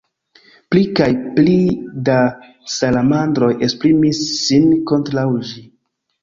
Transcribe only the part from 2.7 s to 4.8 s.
salamandroj esprimis sin